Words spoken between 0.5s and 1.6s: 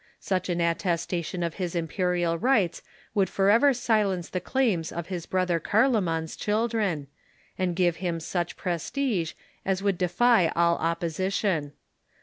attestation of